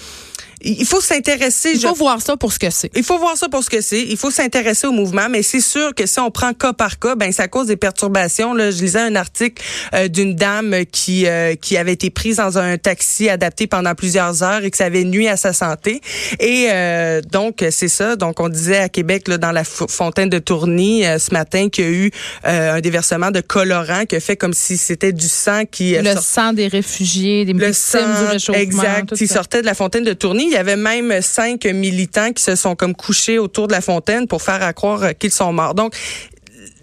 il 0.62 0.84
faut 0.84 1.00
s'intéresser. 1.00 1.72
Il 1.74 1.80
faut 1.80 1.94
voir 1.94 2.20
ça 2.20 2.36
pour 2.36 2.52
ce 2.52 2.58
que 2.58 2.70
c'est. 2.70 2.90
Il 2.94 3.02
faut 3.02 3.18
voir 3.18 3.36
ça 3.36 3.48
pour 3.48 3.64
ce 3.64 3.70
que 3.70 3.80
c'est. 3.80 4.02
Il 4.02 4.16
faut 4.16 4.30
s'intéresser 4.30 4.86
au 4.86 4.92
mouvement, 4.92 5.28
mais 5.30 5.42
c'est 5.42 5.60
sûr 5.60 5.94
que 5.94 6.06
si 6.06 6.20
on 6.20 6.30
prend 6.30 6.52
cas 6.52 6.72
par 6.72 6.98
cas, 6.98 7.14
ben 7.14 7.32
ça 7.32 7.48
cause 7.48 7.68
des 7.68 7.76
perturbations. 7.76 8.52
Là, 8.52 8.70
je 8.70 8.82
lisais 8.82 9.00
un 9.00 9.16
article 9.16 9.62
euh, 9.94 10.08
d'une 10.08 10.34
dame 10.34 10.84
qui 10.90 11.26
euh, 11.26 11.54
qui 11.54 11.76
avait 11.76 11.92
été 11.92 12.10
prise 12.10 12.36
dans 12.36 12.58
un 12.58 12.76
taxi 12.76 13.28
adapté 13.28 13.66
pendant 13.66 13.94
plusieurs 13.94 14.42
heures 14.42 14.62
et 14.62 14.70
que 14.70 14.76
ça 14.76 14.84
avait 14.84 15.04
nuit 15.04 15.28
à 15.28 15.36
sa 15.36 15.52
santé. 15.52 16.00
Et 16.38 16.68
euh, 16.70 17.22
donc 17.22 17.64
c'est 17.70 17.88
ça. 17.88 18.16
Donc 18.16 18.40
on 18.40 18.48
disait 18.48 18.78
à 18.78 18.88
Québec 18.88 19.28
là, 19.28 19.38
dans 19.38 19.52
la 19.52 19.64
fontaine 19.64 20.28
de 20.28 20.38
Tourny 20.38 21.02
ce 21.02 21.32
matin 21.32 21.68
qu'il 21.68 21.84
y 21.84 21.88
a 21.88 21.90
eu 21.90 22.10
un 22.44 22.80
déversement 22.80 23.30
de 23.30 23.40
colorant 23.40 24.04
qui 24.04 24.16
a 24.16 24.20
fait 24.20 24.36
comme 24.36 24.52
si 24.52 24.76
c'était 24.76 25.12
du 25.12 25.28
sang 25.28 25.62
qui 25.70 25.96
le 25.96 26.14
sang 26.20 26.52
des 26.52 26.68
réfugiés, 26.68 27.44
des 27.44 27.52
le 27.52 27.72
sang, 27.72 27.98
du 27.98 28.32
réchauffement, 28.32 28.60
exact, 28.60 29.16
qui 29.16 29.26
sortait 29.26 29.60
de 29.60 29.66
la 29.66 29.74
fontaine 29.74 30.04
de 30.04 30.12
Tourny 30.12 30.49
il 30.50 30.54
y 30.54 30.58
avait 30.58 30.76
même 30.76 31.22
cinq 31.22 31.64
militants 31.64 32.32
qui 32.32 32.42
se 32.42 32.56
sont 32.56 32.74
comme 32.74 32.94
couchés 32.94 33.38
autour 33.38 33.68
de 33.68 33.72
la 33.72 33.80
fontaine 33.80 34.26
pour 34.26 34.42
faire 34.42 34.62
à 34.62 34.72
croire 34.72 35.14
qu'ils 35.18 35.30
sont 35.30 35.52
morts. 35.52 35.74
Donc, 35.74 35.94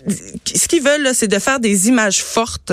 ce 0.07 0.67
qu'ils 0.67 0.83
veulent, 0.83 1.09
c'est 1.13 1.27
de 1.27 1.39
faire 1.39 1.59
des 1.59 1.89
images 1.89 2.23
fortes 2.23 2.71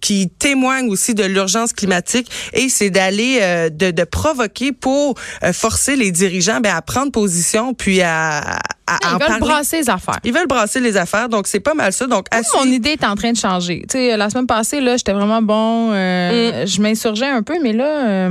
qui 0.00 0.28
témoignent 0.28 0.90
aussi 0.90 1.14
de 1.14 1.22
l'urgence 1.22 1.72
climatique 1.72 2.28
et 2.52 2.68
c'est 2.68 2.90
d'aller 2.90 3.38
euh, 3.40 3.70
de, 3.70 3.92
de, 3.92 4.04
provoquer 4.04 4.72
pour 4.72 5.14
euh, 5.44 5.52
forcer 5.52 5.94
les 5.94 6.10
dirigeants 6.10 6.60
ben, 6.60 6.74
à 6.74 6.82
prendre 6.82 7.12
position 7.12 7.72
puis 7.72 8.02
à, 8.02 8.58
à 8.86 8.98
Ils 9.12 9.24
veulent 9.24 9.38
brasser 9.40 9.78
les 9.78 9.88
affaires. 9.88 10.18
Ils 10.24 10.32
veulent 10.32 10.48
brasser 10.48 10.80
les 10.80 10.96
affaires, 10.96 11.28
donc 11.28 11.46
c'est 11.46 11.60
pas 11.60 11.74
mal 11.74 11.92
ça. 11.92 12.08
Donc 12.08 12.26
mon 12.56 12.64
idée 12.64 12.90
est 12.90 13.04
en 13.04 13.14
train 13.14 13.30
de 13.30 13.38
changer. 13.38 13.84
Tu 13.88 13.96
sais, 13.96 14.16
la 14.16 14.28
semaine 14.28 14.48
passée 14.48 14.80
là, 14.80 14.96
j'étais 14.96 15.12
vraiment 15.12 15.40
bon, 15.40 15.92
euh, 15.92 16.64
mm. 16.64 16.66
je 16.66 16.82
m'insurgeais 16.82 17.30
un 17.30 17.42
peu, 17.42 17.58
mais 17.62 17.72
là. 17.72 18.30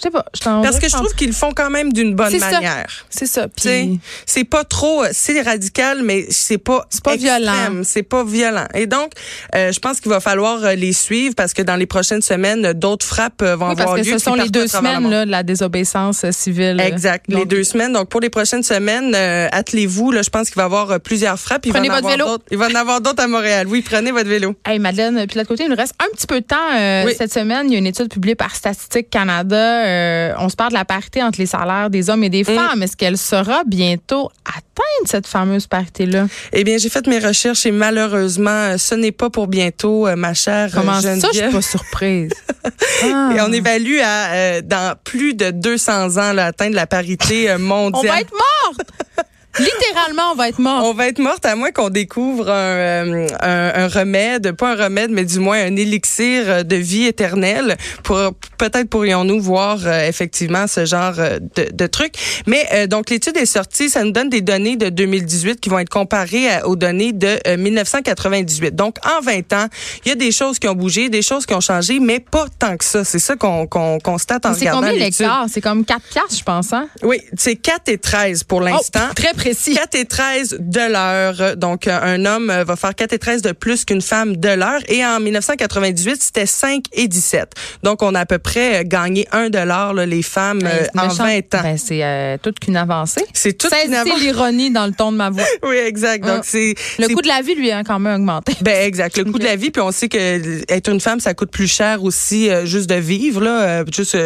Je 0.00 0.04
sais 0.04 0.10
pas. 0.10 0.24
Je 0.34 0.40
Parce 0.40 0.78
que 0.78 0.88
je 0.88 0.94
trouve 0.94 1.14
qu'ils 1.14 1.28
le 1.28 1.34
font 1.34 1.52
quand 1.52 1.68
même 1.68 1.92
d'une 1.92 2.14
bonne 2.14 2.36
manière. 2.38 2.86
C'est 3.10 3.26
ça. 3.26 3.48
C'est 4.26 4.44
pas 4.44 4.64
trop, 4.64 5.04
c'est 5.12 5.42
radical, 5.42 6.02
mais 6.02 6.26
c'est 6.30 6.58
pas, 6.58 6.86
c'est 6.88 7.04
pas 7.04 7.16
violent. 7.16 7.82
C'est 7.84 8.02
pas 8.02 8.24
violent. 8.24 8.66
Et 8.74 8.86
donc, 8.86 9.12
euh, 9.54 9.72
je 9.72 9.78
pense 9.78 10.00
qu'il 10.00 10.10
va 10.10 10.20
falloir 10.20 10.64
euh, 10.64 10.74
les 10.74 10.92
suivre 10.92 11.34
parce 11.34 11.52
que 11.52 11.62
dans 11.62 11.76
les 11.76 11.86
prochaines 11.86 12.22
semaines, 12.22 12.72
d'autres 12.72 13.04
frappes 13.04 13.42
euh, 13.42 13.56
vont 13.56 13.66
oui, 13.66 13.72
avoir 13.72 13.96
lieu. 13.96 14.02
Parce 14.02 14.08
que 14.08 14.18
ce 14.18 14.24
sont 14.24 14.34
les 14.34 14.48
deux 14.48 14.66
semaines 14.66 15.08
là, 15.10 15.26
de 15.26 15.30
la 15.30 15.42
désobéissance 15.42 16.28
civile. 16.30 16.80
Exact. 16.80 17.26
les 17.28 17.44
deux 17.44 17.64
semaines. 17.64 17.92
Donc, 17.92 18.08
pour 18.08 18.20
les 18.20 18.30
prochaines 18.30 18.62
semaines, 18.62 19.14
attelez-vous. 19.52 20.12
Là, 20.12 20.22
je 20.22 20.30
pense 20.30 20.48
qu'il 20.48 20.56
va 20.56 20.62
y 20.62 20.64
avoir 20.64 21.00
plusieurs 21.00 21.38
frappes. 21.38 21.66
Il 21.66 21.72
prenez 21.72 21.88
va 21.88 22.00
votre 22.00 22.08
vélo. 22.08 22.38
Il 22.50 22.56
va 22.56 22.68
en 22.68 22.74
avoir 22.74 23.00
d'autres 23.00 23.22
à 23.22 23.28
Montréal. 23.28 23.66
Oui, 23.68 23.82
prenez 23.82 24.12
votre 24.12 24.28
vélo. 24.28 24.54
Hey, 24.64 24.78
Madeleine, 24.78 25.26
puis 25.26 25.34
de 25.34 25.40
l'autre 25.40 25.48
côté, 25.48 25.64
il 25.64 25.70
nous 25.70 25.76
reste 25.76 25.94
un 26.00 26.14
petit 26.14 26.26
peu 26.26 26.40
de 26.40 26.46
temps. 26.46 27.10
Cette 27.16 27.32
semaine, 27.32 27.66
il 27.66 27.72
y 27.72 27.76
a 27.76 27.78
une 27.78 27.86
étude 27.86 28.08
publiée 28.08 28.34
par 28.34 28.54
Statistique 28.54 29.10
Canada. 29.10 29.89
On 30.38 30.48
se 30.48 30.56
parle 30.56 30.70
de 30.70 30.74
la 30.76 30.84
parité 30.84 31.22
entre 31.22 31.38
les 31.38 31.46
salaires 31.46 31.90
des 31.90 32.10
hommes 32.10 32.24
et 32.24 32.30
des 32.30 32.42
mm. 32.42 32.46
femmes. 32.46 32.82
Est-ce 32.82 32.96
qu'elle 32.96 33.18
sera 33.18 33.62
bientôt 33.66 34.30
atteinte, 34.44 35.06
cette 35.06 35.26
fameuse 35.26 35.66
parité-là? 35.66 36.26
Eh 36.52 36.64
bien, 36.64 36.78
j'ai 36.78 36.88
fait 36.88 37.06
mes 37.06 37.18
recherches 37.18 37.66
et 37.66 37.72
malheureusement, 37.72 38.76
ce 38.78 38.94
n'est 38.94 39.12
pas 39.12 39.30
pour 39.30 39.46
bientôt, 39.46 40.06
euh, 40.06 40.16
ma 40.16 40.34
chère 40.34 40.70
Comment 40.72 41.00
ça, 41.00 41.14
je 41.14 41.38
suis 41.38 41.50
pas 41.50 41.62
surprise? 41.62 42.32
Et 43.02 43.40
on 43.40 43.52
évalue 43.52 43.98
à, 44.02 44.32
euh, 44.32 44.62
dans 44.62 44.94
plus 45.02 45.34
de 45.34 45.50
200 45.50 46.18
ans, 46.18 46.32
l'atteinte 46.32 46.70
de 46.70 46.76
la 46.76 46.86
parité 46.86 47.56
mondiale. 47.56 48.02
on 48.04 48.12
va 48.12 48.20
être 48.20 48.32
morte! 48.32 48.90
Littéralement, 49.58 50.32
on 50.32 50.34
va 50.36 50.48
être 50.48 50.58
mort. 50.58 50.84
On 50.84 50.94
va 50.94 51.08
être 51.08 51.18
morte 51.18 51.44
à 51.44 51.56
moins 51.56 51.72
qu'on 51.72 51.90
découvre 51.90 52.48
un, 52.48 53.26
un, 53.40 53.88
remède, 53.88 54.52
pas 54.52 54.72
un 54.72 54.84
remède, 54.84 55.10
mais 55.10 55.24
du 55.24 55.40
moins 55.40 55.58
un 55.58 55.76
élixir 55.76 56.64
de 56.64 56.76
vie 56.76 57.06
éternelle. 57.06 57.76
Pour 58.04 58.16
peut-être 58.58 58.88
pourrions-nous 58.88 59.40
voir 59.40 59.86
effectivement 59.88 60.66
ce 60.66 60.84
genre 60.84 61.14
de, 61.14 61.68
de 61.72 61.86
truc. 61.86 62.14
Mais 62.46 62.86
donc 62.86 63.10
l'étude 63.10 63.36
est 63.36 63.46
sortie, 63.46 63.90
ça 63.90 64.04
nous 64.04 64.12
donne 64.12 64.28
des 64.28 64.40
données 64.40 64.76
de 64.76 64.88
2018 64.88 65.60
qui 65.60 65.68
vont 65.68 65.78
être 65.78 65.88
comparées 65.88 66.62
aux 66.64 66.76
données 66.76 67.12
de 67.12 67.56
1998. 67.56 68.74
Donc 68.74 68.96
en 69.04 69.20
20 69.20 69.52
ans, 69.52 69.66
il 70.04 70.08
y 70.08 70.12
a 70.12 70.14
des 70.14 70.32
choses 70.32 70.58
qui 70.58 70.68
ont 70.68 70.74
bougé, 70.74 71.08
des 71.08 71.22
choses 71.22 71.46
qui 71.46 71.54
ont 71.54 71.60
changé, 71.60 71.98
mais 72.00 72.20
pas 72.20 72.46
tant 72.58 72.76
que 72.76 72.84
ça. 72.84 73.04
C'est 73.04 73.18
ça 73.18 73.36
qu'on 73.36 73.66
constate 73.66 74.46
en 74.46 74.52
regardant 74.52 74.80
C'est 74.80 74.86
combien 74.88 75.04
l'hectare? 75.04 75.46
C'est 75.48 75.60
comme 75.60 75.84
4 75.84 76.00
piastres, 76.02 76.36
je 76.38 76.44
pense, 76.44 76.72
hein? 76.72 76.88
Oui, 77.02 77.20
c'est 77.36 77.56
4 77.56 77.88
et 77.88 77.98
13 77.98 78.44
pour 78.44 78.60
l'instant. 78.60 79.00
Oh, 79.10 79.14
très 79.14 79.32
précis. 79.40 79.74
4 79.74 79.94
et 79.94 80.04
13 80.04 80.56
de 80.60 80.92
l'heure. 80.92 81.56
Donc, 81.56 81.88
un 81.88 82.24
homme 82.26 82.46
va 82.48 82.76
faire 82.76 82.94
4 82.94 83.12
et 83.14 83.18
13 83.18 83.42
de 83.42 83.52
plus 83.52 83.84
qu'une 83.84 84.02
femme 84.02 84.36
de 84.36 84.48
l'heure. 84.48 84.80
Et 84.88 85.04
en 85.04 85.18
1998, 85.20 86.22
c'était 86.22 86.46
5 86.46 86.84
et 86.92 87.08
17. 87.08 87.52
Donc, 87.82 88.02
on 88.02 88.14
a 88.14 88.20
à 88.20 88.26
peu 88.26 88.38
près 88.38 88.84
gagné 88.84 89.26
1 89.32 89.48
dollar, 89.50 89.94
les 89.94 90.22
femmes, 90.22 90.60
ben, 90.60 90.88
en 90.96 91.08
20 91.08 91.54
ans. 91.54 91.60
Ben, 91.62 91.78
c'est 91.78 92.04
euh, 92.04 92.36
toute 92.42 92.60
qu'une 92.60 92.76
avancée. 92.76 93.24
C'est 93.32 93.56
toute 93.56 93.72
une 93.86 93.94
avancée. 93.94 94.20
l'ironie 94.20 94.70
dans 94.70 94.86
le 94.86 94.92
ton 94.92 95.10
de 95.10 95.16
ma 95.16 95.30
voix. 95.30 95.44
oui, 95.62 95.76
exact. 95.76 96.26
Donc, 96.26 96.44
c'est... 96.44 96.74
Le 96.98 97.08
coût 97.08 97.22
de 97.22 97.28
la 97.28 97.40
vie, 97.40 97.54
lui, 97.54 97.70
a 97.70 97.82
quand 97.82 97.98
même 97.98 98.16
augmenté. 98.16 98.52
Ben, 98.60 98.86
exact. 98.86 99.16
Le 99.16 99.24
coût 99.24 99.38
de 99.38 99.44
la 99.44 99.56
vie, 99.56 99.70
puis 99.70 99.80
on 99.80 99.92
sait 99.92 100.08
que 100.08 100.70
être 100.70 100.90
une 100.90 101.00
femme, 101.00 101.20
ça 101.20 101.32
coûte 101.32 101.50
plus 101.50 101.68
cher 101.68 102.04
aussi, 102.04 102.50
euh, 102.50 102.66
juste 102.66 102.90
de 102.90 102.96
vivre, 102.96 103.40
là, 103.40 103.62
euh, 103.62 103.84
juste 103.90 104.16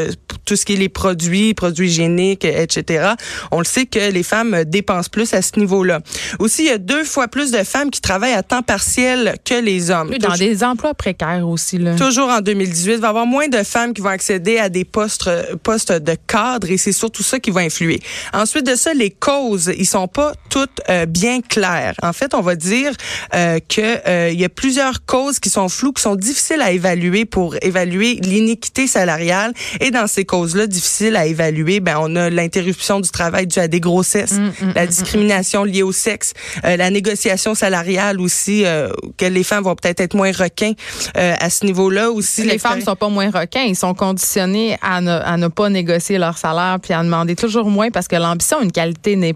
tout 0.44 0.56
ce 0.56 0.64
qui 0.64 0.74
est 0.74 0.76
les 0.76 0.88
produits, 0.88 1.54
produits 1.54 1.88
hygiéniques, 1.88 2.44
etc. 2.44 3.12
On 3.50 3.58
le 3.58 3.64
sait 3.64 3.86
que 3.86 4.10
les 4.10 4.22
femmes 4.22 4.64
dépensent 4.64 5.03
plus 5.08 5.34
à 5.34 5.42
ce 5.42 5.58
niveau-là. 5.58 6.00
Aussi, 6.38 6.62
il 6.62 6.68
y 6.68 6.70
a 6.70 6.78
deux 6.78 7.04
fois 7.04 7.28
plus 7.28 7.50
de 7.50 7.62
femmes 7.62 7.90
qui 7.90 8.00
travaillent 8.00 8.34
à 8.34 8.42
temps 8.42 8.62
partiel 8.62 9.36
que 9.44 9.54
les 9.54 9.90
hommes. 9.90 10.10
dans 10.18 10.34
des 10.34 10.64
emplois 10.64 10.94
précaires 10.94 11.48
aussi. 11.48 11.78
Là. 11.78 11.94
Toujours 11.96 12.28
en 12.28 12.40
2018, 12.40 12.94
il 12.94 13.00
va 13.00 13.06
y 13.06 13.10
avoir 13.10 13.26
moins 13.26 13.48
de 13.48 13.62
femmes 13.62 13.94
qui 13.94 14.00
vont 14.00 14.08
accéder 14.08 14.58
à 14.58 14.68
des 14.68 14.84
postes, 14.84 15.30
postes 15.62 15.92
de 15.92 16.16
cadre 16.26 16.70
et 16.70 16.76
c'est 16.76 16.92
surtout 16.92 17.22
ça 17.22 17.38
qui 17.38 17.50
va 17.50 17.60
influer. 17.60 18.00
Ensuite 18.32 18.66
de 18.66 18.74
ça, 18.74 18.94
les 18.94 19.10
causes, 19.10 19.72
ils 19.76 19.86
sont 19.86 20.08
pas 20.08 20.32
toutes 20.50 20.80
euh, 20.88 21.06
bien 21.06 21.40
claires. 21.40 21.94
En 22.02 22.12
fait, 22.12 22.34
on 22.34 22.40
va 22.40 22.54
dire 22.54 22.92
euh, 23.34 23.58
que 23.68 24.08
euh, 24.08 24.30
il 24.32 24.40
y 24.40 24.44
a 24.44 24.48
plusieurs 24.48 25.04
causes 25.04 25.38
qui 25.38 25.50
sont 25.50 25.68
floues, 25.68 25.92
qui 25.92 26.02
sont 26.02 26.16
difficiles 26.16 26.60
à 26.60 26.70
évaluer 26.70 27.24
pour 27.24 27.56
évaluer 27.62 28.14
l'iniquité 28.22 28.86
salariale. 28.86 29.52
Et 29.80 29.90
dans 29.90 30.06
ces 30.06 30.24
causes-là, 30.24 30.66
difficiles 30.66 31.16
à 31.16 31.26
évaluer, 31.26 31.80
ben 31.80 31.96
on 32.00 32.16
a 32.16 32.30
l'interruption 32.30 33.00
du 33.00 33.10
travail 33.10 33.46
dû 33.46 33.58
à 33.58 33.68
des 33.68 33.80
grossesses, 33.80 34.32
mm, 34.32 34.52
mm, 34.60 34.72
la 34.74 34.86
mm, 34.86 34.88
discrimination 35.02 35.64
liée 35.64 35.82
au 35.82 35.92
sexe, 35.92 36.32
euh, 36.64 36.76
la 36.76 36.90
négociation 36.90 37.54
salariale 37.54 38.20
aussi, 38.20 38.64
euh, 38.64 38.88
que 39.16 39.26
les 39.26 39.42
femmes 39.42 39.64
vont 39.64 39.74
peut-être 39.74 40.00
être 40.00 40.14
moins 40.14 40.32
requins 40.32 40.72
euh, 41.16 41.34
à 41.38 41.50
ce 41.50 41.64
niveau-là 41.64 42.10
aussi. 42.10 42.44
Les 42.44 42.58
femmes 42.58 42.80
sont 42.80 42.96
pas 42.96 43.08
moins 43.08 43.30
requins, 43.30 43.62
ils 43.62 43.76
sont 43.76 43.94
conditionnés 43.94 44.76
à 44.82 45.00
ne, 45.00 45.10
à 45.10 45.36
ne 45.36 45.48
pas 45.48 45.68
négocier 45.68 46.18
leur 46.18 46.38
salaire 46.38 46.78
puis 46.82 46.92
à 46.92 47.02
demander 47.02 47.36
toujours 47.36 47.68
moins 47.70 47.90
parce 47.90 48.08
que 48.08 48.16
l'ambition, 48.16 48.60
une 48.60 48.72
qualité 48.72 49.16
n'est, 49.16 49.34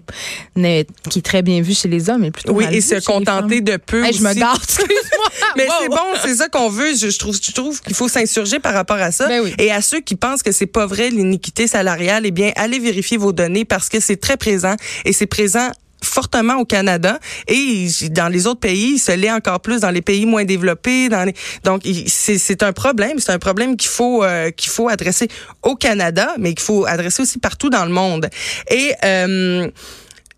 n'est 0.55 0.85
qui 1.09 1.19
est 1.19 1.23
très 1.23 1.41
bien 1.41 1.61
vue 1.61 1.73
chez 1.73 1.87
les 1.87 2.09
hommes 2.09 2.23
et 2.23 2.31
plutôt 2.31 2.53
oui 2.53 2.65
et 2.71 2.81
se 2.81 3.03
contenter 3.03 3.61
de 3.61 3.77
peu. 3.77 4.03
je 4.11 4.21
me 4.21 4.33
garde, 4.33 4.61
excuse-moi. 4.63 5.29
Mais 5.57 5.67
c'est 5.81 5.89
bon, 5.89 5.97
c'est 6.23 6.35
ça 6.35 6.47
qu'on 6.47 6.69
veut. 6.69 6.95
Je, 6.95 7.17
trouve, 7.17 7.37
je 7.41 7.51
trouve 7.51 7.81
qu'il 7.81 7.95
faut 7.95 8.07
s'insurger 8.07 8.59
par 8.59 8.73
rapport 8.73 8.97
à 8.97 9.11
ça. 9.11 9.27
Ben 9.27 9.43
et 9.57 9.71
à 9.71 9.81
ceux 9.81 9.99
qui 9.99 10.15
pensent 10.15 10.43
que 10.43 10.51
c'est 10.51 10.65
pas 10.65 10.85
vrai 10.85 11.09
l'iniquité 11.09 11.67
salariale, 11.67 12.23
eh 12.25 12.31
bien 12.31 12.51
allez 12.55 12.79
vérifier 12.79 13.17
vos 13.17 13.33
données 13.33 13.65
parce 13.65 13.89
que 13.89 13.99
c'est 13.99 14.17
très 14.17 14.37
présent 14.37 14.75
et 15.05 15.13
c'est 15.13 15.27
présent 15.27 15.48
fortement 16.03 16.55
au 16.55 16.65
Canada 16.65 17.19
et 17.47 17.87
dans 18.11 18.29
les 18.29 18.47
autres 18.47 18.59
pays, 18.59 18.93
il 18.93 18.99
se 18.99 19.11
l'est 19.11 19.31
encore 19.31 19.59
plus 19.59 19.81
dans 19.81 19.91
les 19.91 20.01
pays 20.01 20.25
moins 20.25 20.45
développés. 20.45 21.09
Donc, 21.63 21.83
c'est 22.07 22.63
un 22.63 22.73
problème. 22.73 23.19
C'est 23.19 23.31
un 23.31 23.39
problème 23.39 23.75
qu'il 23.77 23.89
faut 23.89 24.23
euh, 24.23 24.51
qu'il 24.51 24.71
faut 24.71 24.89
adresser 24.89 25.27
au 25.63 25.75
Canada, 25.75 26.33
mais 26.37 26.53
qu'il 26.53 26.63
faut 26.63 26.85
adresser 26.85 27.23
aussi 27.23 27.39
partout 27.39 27.69
dans 27.69 27.85
le 27.85 27.91
monde. 27.91 28.29
Et 28.69 28.93
euh, 29.03 29.69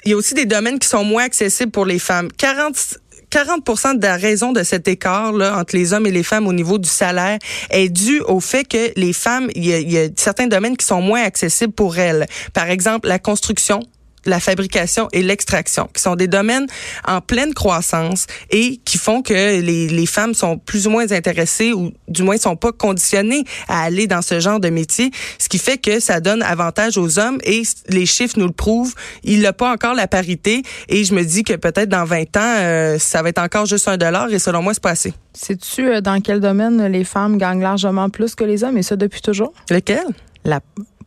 il 0.04 0.12
y 0.12 0.14
a 0.14 0.18
aussi 0.18 0.34
des 0.34 0.46
domaines 0.46 0.80
qui 0.80 0.88
sont 0.88 1.04
moins 1.04 1.24
accessibles 1.24 1.72
pour 1.72 1.86
les 1.86 2.00
femmes. 2.00 2.30
40 2.38 2.98
40 3.30 3.98
de 3.98 4.06
la 4.06 4.18
raison 4.18 4.52
de 4.52 4.62
cet 4.62 4.90
écart 4.90 5.32
là 5.32 5.58
entre 5.58 5.78
les 5.78 5.94
hommes 5.94 6.06
et 6.06 6.12
les 6.12 6.22
femmes 6.22 6.48
au 6.48 6.54
niveau 6.54 6.78
du 6.78 6.90
salaire 6.90 7.40
est 7.70 7.88
due 7.88 8.20
au 8.20 8.42
fait 8.42 8.66
que 8.66 8.92
les 8.98 9.14
femmes, 9.14 9.50
il 9.56 9.66
y 9.66 9.98
a 9.98 10.08
certains 10.18 10.48
domaines 10.48 10.76
qui 10.76 10.86
sont 10.86 11.02
moins 11.02 11.24
accessibles 11.24 11.72
pour 11.72 11.98
elles. 11.98 12.26
Par 12.54 12.70
exemple, 12.70 13.08
la 13.08 13.20
construction, 13.20 13.80
la 14.26 14.40
fabrication 14.40 15.08
et 15.14 15.24
l'extraction, 15.24 15.90
qui 15.94 16.02
sont 16.02 16.16
des 16.16 16.28
domaines 16.28 16.68
en 17.08 17.22
pleine 17.22 17.54
croissance 17.54 18.28
et 18.50 18.78
qui 18.86 18.98
font 18.98 19.22
que 19.22 19.34
les, 19.34 19.88
les 19.88 20.06
femmes 20.06 20.34
sont 20.34 20.58
plus 20.58 20.88
ou 20.88 20.90
moins 20.90 21.12
intéressées 21.12 21.74
ou 21.74 21.92
du 22.08 22.24
moins 22.24 22.38
sont 22.38 22.56
pas 22.56 22.72
conditionnées 22.72 23.44
à 23.68 23.84
aller 23.84 24.08
dans 24.08 24.22
ce 24.22 24.40
genre 24.40 24.60
de 24.60 24.70
métier, 24.70 25.12
ce 25.40 25.50
qui 25.50 25.58
fait 25.58 25.78
que 25.78 26.00
ça 26.00 26.20
donne 26.20 26.42
avantage 26.44 26.98
aux 26.98 27.20
hommes 27.20 27.40
et 27.44 27.64
les 27.90 28.06
chiffres 28.06 28.38
nous 28.38 28.48
le 28.48 28.54
prouvent. 28.54 28.94
Il 29.24 29.42
n'a 29.42 29.54
pas 29.54 29.72
encore 29.72 29.94
la 29.94 30.08
parité 30.08 30.64
et 30.90 31.04
je 31.04 31.14
me 31.14 31.24
dis 31.24 31.44
que 31.44 31.54
peut-être 31.54 31.90
dans 31.90 32.06
20 32.06 32.38
ans, 32.38 32.56
euh, 32.60 33.00
ça 33.00 33.22
va 33.22 33.30
être 33.30 33.42
encore 33.42 33.66
juste 33.66 33.88
un 33.88 33.98
dollar 33.98 34.32
et 34.32 34.40
selon 34.40 34.62
moi, 34.62 34.74
c'est 34.74 34.84
pas 34.84 34.92
assez. 34.92 35.14
Sais-tu 35.34 35.88
euh, 35.88 36.02
dans 36.02 36.20
quel 36.22 36.40
domaine 36.40 36.86
les 36.88 37.04
femmes 37.04 37.38
gagnent 37.38 37.62
largement 37.62 38.10
plus 38.10 38.36
que 38.36 38.44
les 38.44 38.64
hommes 38.64 38.78
et 38.78 38.84
ça 38.84 38.96
depuis 38.96 39.22
toujours? 39.22 39.54
Lequel? 39.70 40.04
La 40.44 40.60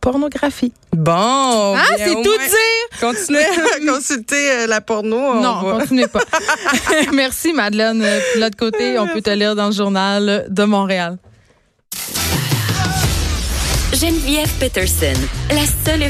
pornographie. 0.05 0.71
Bon. 0.95 1.73
Ah, 1.75 1.83
c'est 1.97 2.13
tout 2.13 2.21
dire. 2.21 2.99
Continuez 3.01 3.39
à 3.39 3.79
consulter 3.91 4.51
euh, 4.51 4.67
la 4.67 4.79
porno. 4.79 5.41
Non, 5.41 5.61
continuez 5.61 6.07
pas. 6.07 6.21
Merci, 7.11 7.53
Madeleine. 7.53 7.99
De 8.01 8.39
l'autre 8.39 8.55
côté, 8.55 8.99
on 8.99 9.07
peut 9.07 9.21
te 9.21 9.31
lire 9.31 9.55
dans 9.55 9.65
le 9.65 9.71
journal 9.71 10.45
de 10.47 10.63
Montréal. 10.63 11.17
Geneviève 13.93 14.51
Peterson, 14.59 15.19
la 15.49 15.65
seule 15.85 16.03